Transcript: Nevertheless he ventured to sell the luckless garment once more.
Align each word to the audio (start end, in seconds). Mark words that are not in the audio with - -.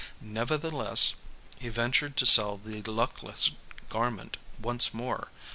Nevertheless 0.23 1.13
he 1.59 1.69
ventured 1.69 2.17
to 2.17 2.25
sell 2.25 2.57
the 2.57 2.81
luckless 2.81 3.51
garment 3.89 4.37
once 4.59 4.95
more. 4.95 5.29